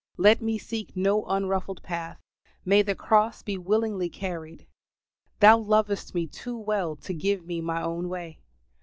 [0.17, 2.19] Let me seek no unruffled path;
[2.65, 4.65] may the cross be willingly carried.
[5.41, 8.39] Thou lovest me too well to give me my own way.